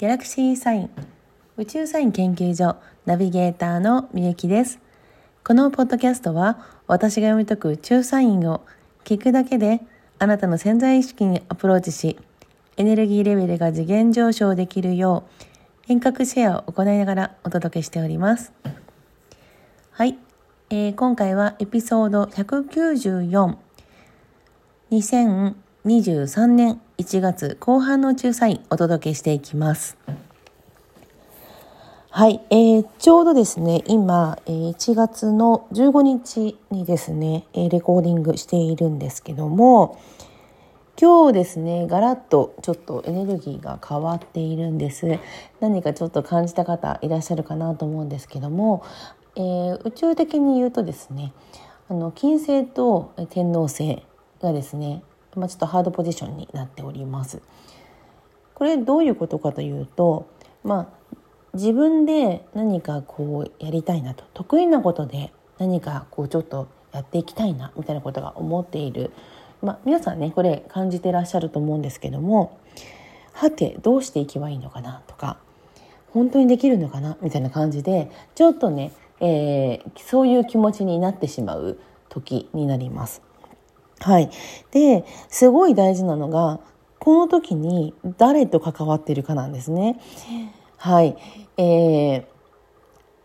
[0.00, 0.90] ギャラクシーサイン
[1.58, 4.78] 宇宙サイン研究所ナビゲーターのみゆきです。
[5.44, 8.62] このポッドキャストは私が読み解く宇宙サインを
[9.04, 9.82] 聞くだけで
[10.18, 12.18] あなたの潜在意識にアプローチし
[12.78, 15.24] エネルギーレベルが次元上昇できるよ
[15.86, 18.54] う遠隔シェアを行いながらお届けしております。
[19.90, 20.16] はい、
[20.70, 23.54] えー、今回はエピソード194
[25.86, 29.96] 2023年1月後半の仲裁お届けしていきます。
[32.10, 39.98] はい、えー、ちょうどですね、今、えー、1月の15日にですね、えー、レコーディングしているんですけども、
[41.00, 45.18] 今日ですね、ガラッとちょっとエネルギーが変わっているんです。
[45.60, 48.84] 何かちょっと感じた方いらっしゃるかなと思うんですけども、
[49.34, 51.32] えー、宇宙的に言うとですね、
[51.88, 54.02] あの金星と天王星
[54.42, 55.02] がですね
[55.36, 57.40] まあ、ちょっとハードポジションになっております。
[58.54, 60.28] これどういうことかというと、
[60.64, 61.16] まあ、
[61.54, 69.12] 自分で何かこうやりたいなと得意なことで何かこうちょっとやっていきたいなみたいなことが思っている、
[69.62, 72.58] まあ、皆さんねこれ感じてらっしゃると思うんですけども
[73.32, 75.38] はてどうしていけばいいのかなとか
[76.12, 83.29] 本当にできるのかなみたいな感じでちょっとね、えー、そういう気持ちになってしまう時になります。
[84.00, 84.30] はい。
[84.70, 86.60] で、すごい大事なのが、
[86.98, 90.00] この時に誰と関わってるかなんですね。
[90.76, 91.16] はい。
[91.56, 92.26] え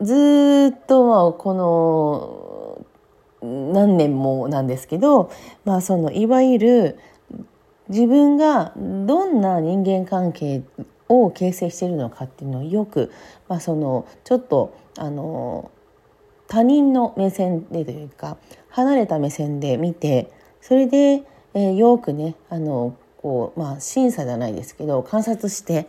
[0.00, 2.86] ー、ずっとこの
[3.42, 5.30] 何年もなんですけど、
[5.64, 6.98] まあそのいわゆる
[7.88, 10.62] 自分がどんな人間関係
[11.08, 13.12] を形成しているのかっていうのをよく、
[13.48, 15.70] まあ、そのちょっとあの
[16.48, 18.36] 他人の目線でというか
[18.70, 20.30] 離れた目線で見て
[20.66, 25.86] それで、えー、よくねあのこう、まあ、審査じゃないですけど観察して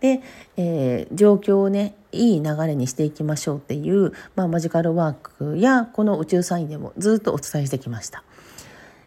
[0.00, 0.20] で、
[0.58, 8.22] えー、状況をねいい流れにしていきましょうっていう、まあ、マジカルワークやこの宇宙サインでもずっとお伝えしてきました。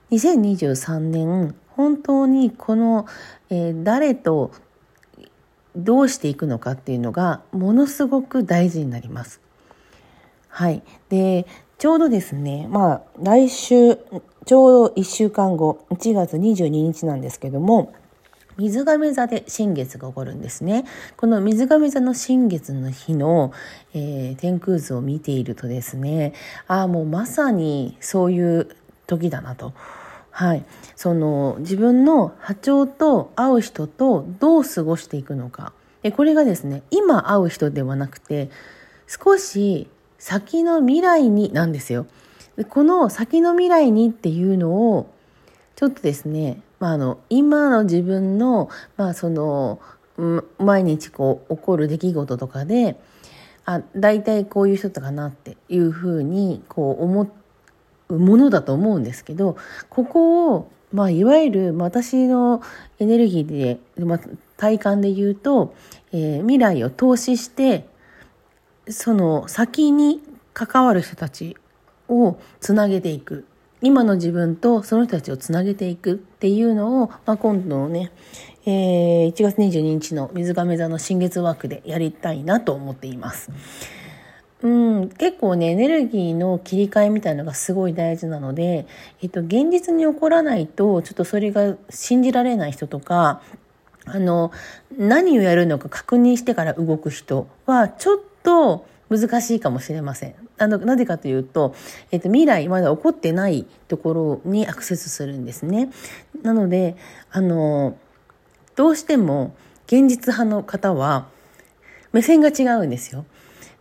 [0.10, 3.06] 2023年本当にこの、
[3.52, 4.52] えー、誰と
[5.76, 9.42] どうしていくのかっていうのがものすごく大事になります。
[10.48, 10.84] はい。
[11.10, 11.48] で、
[11.80, 13.98] ちょうどですね、まあ、来週、
[14.46, 17.94] ちょうど1週間後、1月22日なんですけども、
[18.58, 20.86] 水亀座で新月が起こるんですね。
[21.18, 23.52] この水亀座の新月の日の、
[23.94, 26.34] えー、天空図を見ているとですね、
[26.68, 28.76] ああ、もうまさにそういう
[29.08, 29.74] 時だなと。
[30.30, 30.66] はい。
[30.96, 35.74] その自分の波長と会う人とどう過ごしていくのか。
[36.02, 38.50] でこれがですね、今会う人ではなくて、
[39.08, 39.88] 少し
[40.20, 42.06] 先の未来になんですよ。
[42.70, 45.10] この先の未来にっていうのを、
[45.76, 49.80] ちょっとですね、まあ、あの、今の自分の、まあ、その、
[50.60, 53.00] 毎日こう、起こる出来事とかで、
[53.66, 57.32] あ、大体こういう人だかなっていうふうに、こう、思
[58.10, 59.58] うものだと思うんですけど、
[59.90, 62.62] ここを、まあ、いわゆる私の
[63.00, 64.20] エネルギーで、まあ、
[64.58, 65.74] 体感で言うと、
[66.12, 67.88] えー、未来を投資して
[68.88, 70.22] その先に
[70.54, 71.58] 関わる人たち
[72.10, 73.46] をつなげていく
[73.84, 78.12] 今の自分とその人たちをつなげていくっていうのを、まあ、今度のね、
[78.66, 83.52] えー、1月22日の水亀座の新月ワークでやりたいなと思っています。
[84.62, 88.88] うん、結構ね、エネルギーの切り替えみたいのがすごい大事なので、
[89.22, 93.42] えっと、現実に起こらないと、ちょっとそれが信じられない人とか、
[94.06, 94.54] あの、
[94.98, 98.86] 何をやるのか確認してから動く人は、ちょっと
[99.20, 100.36] 難しいかもしれません。
[100.58, 101.76] あの、なぜかというと、
[102.12, 105.92] えっと、未来まだ起こってないところにアクセスするんですね。
[106.42, 106.96] なので、
[107.32, 107.98] あの、
[108.76, 111.28] どうしても現実派の方は
[112.12, 113.26] 目線が違うんですよ。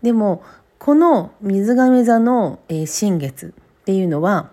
[0.02, 0.42] でも、
[0.78, 4.50] この水亀座の、えー、新月っていうのは、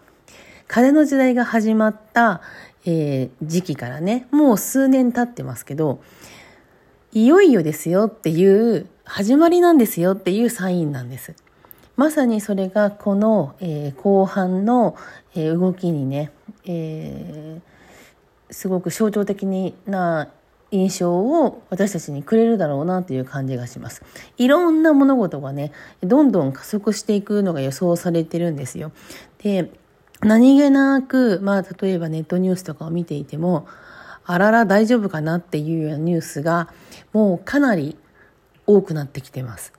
[0.68, 2.42] 風の時代が始まった、
[2.86, 6.02] えー、時期からね、もう数年経ってますけど、
[7.12, 11.34] いよいよですよっていう始まりなんですよっていうサインなんです。
[11.98, 14.96] まさにそれがこの、えー、後半の、
[15.36, 16.32] えー、動きにね、
[16.64, 19.48] えー、すごく象徴的
[19.88, 20.30] な
[20.70, 24.04] 印象を私たちにくれるだろうなという感じがします。
[24.38, 25.72] いろんな物事がね、
[26.02, 28.92] どんどん加速していくのが予想されてるんですよ。
[29.40, 29.72] で、
[30.22, 33.66] 何気なく、まあ例えばネットニュースとかを見ていても、
[34.24, 36.70] あらら大丈夫かなっていうようなニュースが
[37.12, 37.98] もうかなり
[38.70, 39.74] 多くなってきてます。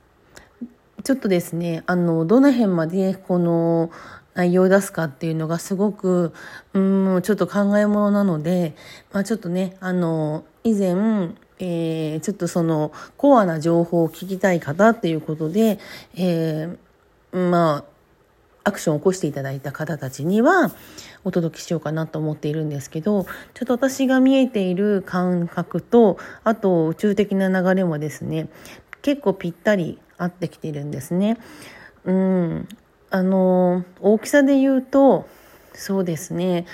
[1.03, 3.89] ちょっとですね、あの、どの辺までこの
[4.33, 6.33] 内容を出すかっていうのがすごく、
[6.73, 8.75] うん、ちょっと考えものなので、
[9.13, 10.89] まあちょっとね、あの、以前、
[11.59, 15.79] えー、ちょっとそのコアな情報を聞きたい方っていうことで、
[16.15, 17.90] えー、まあ、
[18.63, 20.71] アクションを起こしていただいた方たちには
[21.23, 23.29] お届けしようかなと思っているんですけど、ちょ
[23.63, 28.49] っと私が見えている感覚と、あと宇宙的な流れもですね、
[29.01, 31.37] 結構ぴったり合ってきてるんですね。
[32.05, 32.67] うん。
[33.09, 35.27] あの、大きさで言うと、
[35.73, 36.65] そうですね、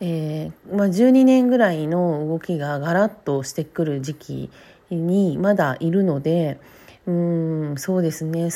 [0.00, 4.50] えー、まあ、12年ぐらいの動きがガラッとしてくる時期
[4.90, 6.58] にまだいるので
[7.06, 8.50] うんそうですね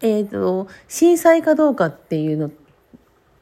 [0.00, 2.50] えーと、震災かどうかっていうの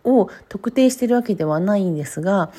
[0.04, 2.52] を特定してるわけではないんですが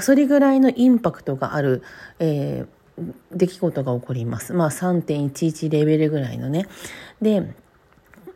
[0.00, 1.82] それぐらいのインパクトがある、
[2.18, 4.52] えー、出来事が起こります。
[4.52, 6.66] まあ3.11レベルぐらいのね。
[7.20, 7.54] で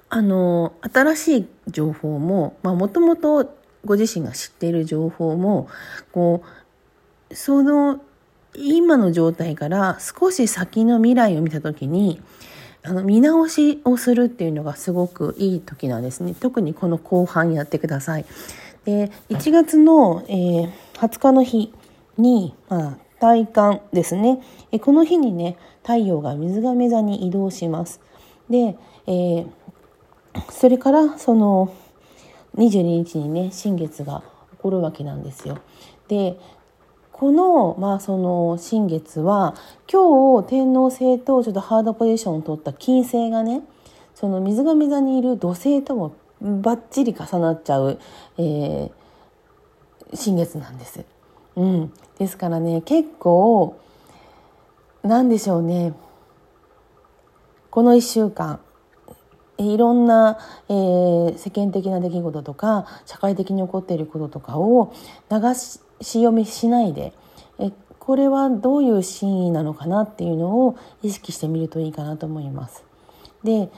[0.09, 5.69] あの新しい情報ももともとご自身が知っている情報も
[6.13, 6.43] こ
[7.31, 8.01] うその
[8.59, 12.21] 今の状態から少し先の未来を見た時に
[12.83, 18.25] あの見直しをするっていうのがすごくいい時なんですね特にこの後半やってください。
[18.85, 21.73] で1月の、えー、20日の日
[22.17, 28.01] に、まあ、体感ですねえこの日にね太陽が水亀座に移動します。
[28.49, 28.77] で、
[29.07, 29.51] えー、
[30.51, 31.75] それからその
[32.57, 35.59] 22日にね新月が起こるわけなんですよ。
[36.09, 36.39] で
[37.19, 39.55] この,、まあその新月は
[39.91, 43.63] 今日天王星とちょっとハードポジションを取った金星がね
[44.15, 47.99] その水亀座にいる土星ともバッチリ重なっちゃう、
[48.37, 48.91] えー、
[50.15, 51.05] 新月なんです。
[51.57, 53.77] うん、ですからね結構
[55.03, 55.95] なんでしょうね
[57.71, 58.61] この1週間
[59.59, 64.93] いろんな、えー、世間的な出来事とか社会的に起こっていることとかを
[65.31, 67.13] 流し読みしないで
[67.59, 72.85] えこれはどういう真意なのかなっていうのを意識してみるといいかなと思います。
[73.43, 73.71] で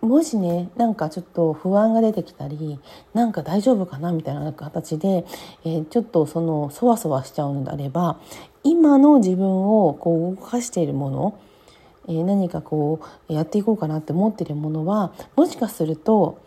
[0.00, 2.78] もしねなんかちょっと不安が出てきたり
[3.14, 5.24] なんか大丈夫かなみたいな形で、
[5.64, 8.18] えー、ちょっとそのそわそわしちゃうのであれば
[8.62, 11.38] 今の自分をこう動かしているもの
[12.08, 16.38] え何かこうやっていこうかなって思ってるものはもしかすると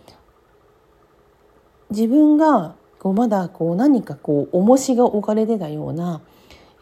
[1.90, 6.22] 自分がこうまだこう何かこう重しが置かれてたような、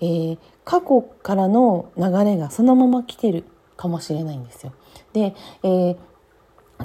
[0.01, 3.45] えー、過去からの流れがそのまま来てる
[3.77, 4.73] かもしれないんですよ。
[5.13, 5.97] で、えー、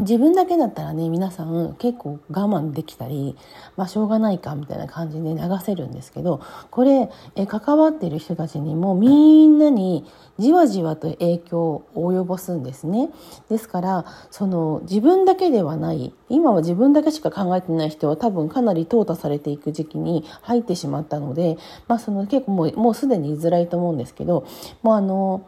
[0.00, 3.36] 自分だけだったらね皆さん結構我慢できたり
[3.76, 6.40] まあしょうがないかみたいな感じで流せるんですけど
[6.70, 10.06] これえ関わってる人たちにもみんなに
[10.38, 13.10] じわじわと影響を及ぼすんですね。
[13.50, 24.46] ですからその自分だけではない今は自分だけしか考えてない人は多分かなり淘汰されていく時期に入ってしまったので、まあ、その結構もうもうすでに言いづらいと思うんですけど
[24.82, 25.46] もうあの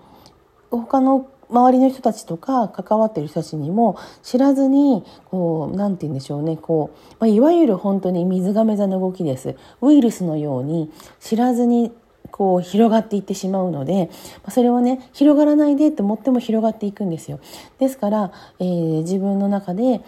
[0.70, 10.90] 他の周りの人たちとか関わってる人たちにも知らずにこう何て言うんでしょうねこう、まあ、いわゆる本当に水亀座の動きですウイルスのように
[11.20, 11.92] 知らずに
[12.32, 14.10] こう広がっていってしまうので
[14.48, 17.38] それはね広がらないでと思っても広がっていくんですよ。
[17.78, 20.00] ですから、えー、自分の中で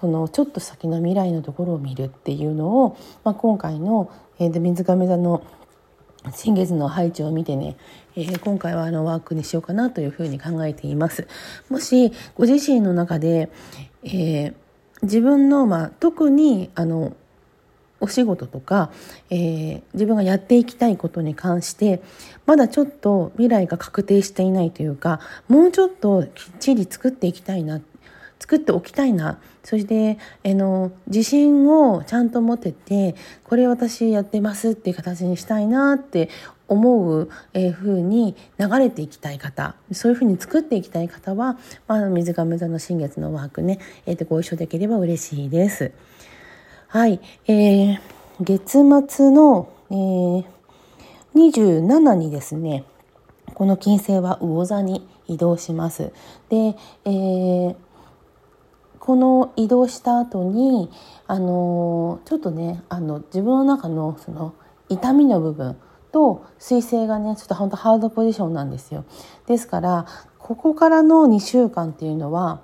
[0.00, 5.42] そのちょっと先の未来のところを見るっていうのを、まあ、今回の、えー、水亀座の
[6.34, 7.76] 新月の配置を見てね、
[8.16, 11.26] えー、今回はあのワークにしようかなというふうに考えています。
[11.68, 13.50] もしご自身の中で、
[14.02, 14.54] えー、
[15.02, 17.16] 自分の、まあ、特にあの
[18.00, 18.90] お仕事とか、
[19.30, 22.00] えー、自分がやっていきたいことに関して
[22.46, 27.80] まだちょっと未来が確定していないというかもうちょっときっちり作っていきたいな
[28.38, 33.14] 作っておきたいなそしてあの自信をちゃんと持てて
[33.44, 36.30] これ私やってますっていう形にしたいなって
[36.68, 45.92] 思う、えー、風に流れていきたい方そういうふうに作っていきたい方は、まあ、水亀座の新月のワークね、えー、とご一緒できれば嬉しいです。
[46.88, 48.00] はい、えー、
[48.40, 48.78] 月
[49.08, 50.44] 末の、えー、
[51.34, 52.84] 27にですね
[53.54, 56.12] この金星は魚座に移動します。
[56.48, 57.76] で、えー
[59.08, 60.90] この移動した後に
[61.26, 64.54] あのちょっとねあの自分の中のその
[64.90, 65.78] 痛みの部分
[66.12, 69.06] と彗星がねちょっと本当ハードポジションなんですよ。
[69.46, 70.04] ですから
[70.36, 72.60] ここからの2週間っていうのは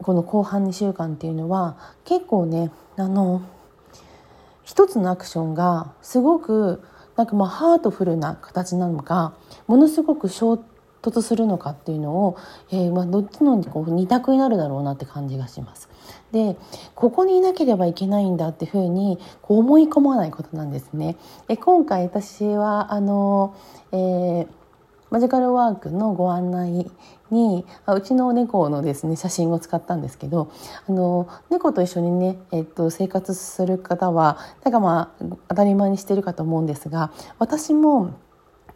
[0.00, 3.42] この後半2週間っていうのは結構ねあの
[4.62, 6.80] 一つのアクションがすごく
[7.16, 9.34] なんかまあハートフルな形なのか
[9.66, 10.62] ものすごくショー
[11.10, 12.36] 突するのかっていうのを、
[12.70, 15.88] えー、まあ、どっちのこう二択になるだろうなって感じがします。
[16.32, 16.56] で
[16.94, 21.16] ここにいなければいけないんだっていうふうにこう思い込まないことなんですね。
[21.48, 23.54] え今回私はあの、
[23.92, 24.46] えー
[25.14, 26.90] マジカルワークのご案内
[27.30, 30.50] にうちの猫のですね写真を使ったんですけど
[30.88, 38.14] あの猫と一緒にね、えっと、生活する方はなんかまあ当たり前にしてるかと思うんですが私も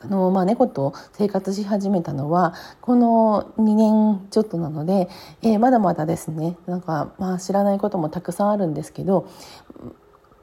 [0.00, 5.08] あのまあ、猫と生活し始めたのはこの2年ちょっとなので、
[5.42, 9.28] えー、まだまだですねなんか、まあ、知らないこともたくさんあるんですけど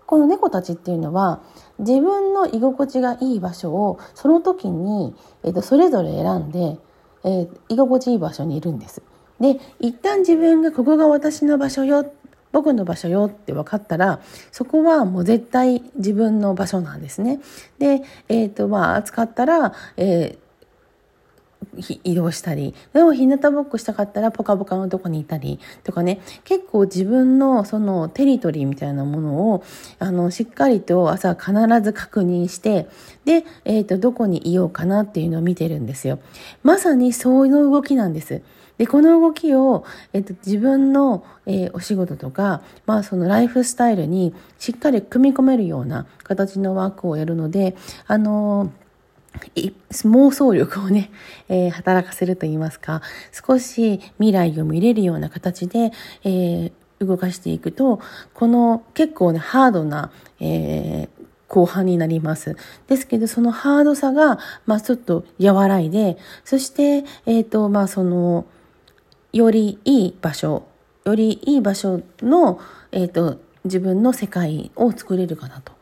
[0.06, 1.42] この猫たちっていうのは
[1.80, 6.78] 自分の居心地がいい場所をその時に、えー、とそれぞれ選んで、
[7.24, 9.02] えー、居心地いい場所にいるんです。
[9.40, 12.10] で一旦自分がここが私の場所よ
[12.56, 14.22] 僕の場所よって分かったら
[14.54, 17.42] そこはもう絶対自分の場所なんですね。
[17.80, 20.46] で、えーとまあ、暑かったら、えー
[22.04, 26.22] 移動したりでも日向ぼっこしたかったらポカポカのとこにいたりとかね。
[26.46, 29.64] 結構自分のそのテリトリーみたいなものを
[30.00, 32.88] あのしっかりと朝必ず確認して
[33.26, 36.20] で、えーと、どこにいようかなっていうのを見てるんですよ。
[36.64, 38.42] まさにそういう動きなんです。
[38.78, 47.76] でこの動きを、えーと、自分の、えー、お仕事とか、まあ、そのライフスタイルにしっかり組み込めるような形のワークをやるので
[48.08, 48.86] あのー
[50.06, 51.12] 妄想力をね、
[51.50, 53.02] えー、働かせると言いますか、
[53.32, 55.92] 少し未来を見れるような形で、
[56.24, 58.00] えー、動かしていくと、
[58.34, 62.56] この結構ね、ハードな、えー、後半になります。
[62.88, 68.46] ですけど、そのハードさが、まあちょっと和らいで、そして、えっ、ー、と、まあその、
[69.38, 70.64] よりいい場所、
[71.04, 72.60] よりいい場所の、
[72.94, 75.74] えっ、ー、と、自分の世界を作れるかなと。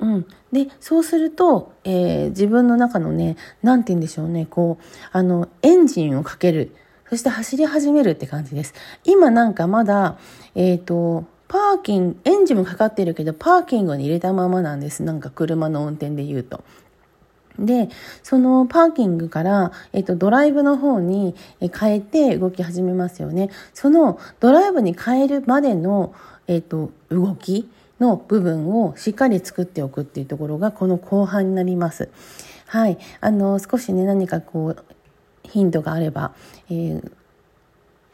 [0.00, 6.74] うん、でそうすると、えー、自分の中のね何て言うんでしょうねこうあのエンジンをかける
[7.08, 10.18] そして走り始めるって感じです今なんかまだ
[10.56, 16.64] えっ、ー、とパーキングエンジンもかかってるけどパーキングに入れたままなんですなんか車の運転で言うと。
[17.58, 17.88] で、
[18.22, 23.50] そのパーキングから、えっと、ドライブの方に変えて動き始めますよね。
[23.74, 26.14] そのドライブに変えるまでの、
[26.46, 27.68] えっと、動き、
[28.02, 32.10] の部分をしっかり作っておくっていうところがこの後半になります。
[32.66, 32.98] はい。
[33.20, 34.84] あの、少しね、何かこう、
[35.44, 36.34] ヒントがあれば、
[36.68, 37.12] えー、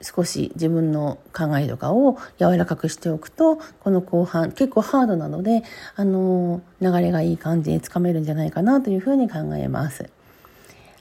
[0.00, 5.64] 少し自分の考えとかを柔らかくしておくとこの後半結構ハードなので
[5.96, 10.10] あの流れがいい感じでつかめるんじゃないかなというふうに考えます。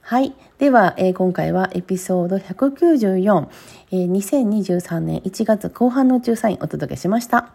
[0.02, 0.34] はい。
[0.58, 3.48] では、えー、今回はエピソード194、
[3.92, 7.50] えー、2023年1月後半の仲裁お届けしました。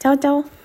[0.00, 0.61] チャオチャオ